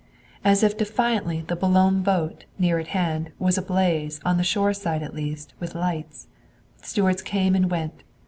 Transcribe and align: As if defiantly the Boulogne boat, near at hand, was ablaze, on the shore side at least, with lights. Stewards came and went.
As 0.43 0.63
if 0.63 0.75
defiantly 0.79 1.41
the 1.41 1.55
Boulogne 1.55 2.01
boat, 2.01 2.45
near 2.57 2.79
at 2.79 2.87
hand, 2.87 3.31
was 3.37 3.55
ablaze, 3.55 4.19
on 4.25 4.37
the 4.37 4.43
shore 4.43 4.73
side 4.73 5.03
at 5.03 5.13
least, 5.13 5.53
with 5.59 5.75
lights. 5.75 6.25
Stewards 6.81 7.21
came 7.21 7.53
and 7.53 7.69
went. 7.69 8.01